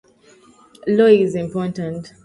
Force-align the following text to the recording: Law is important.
Law 0.87 1.05
is 1.05 1.35
important. 1.35 2.11